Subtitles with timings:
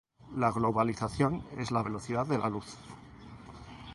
[0.35, 2.75] La globalización es la velocidad de la luz.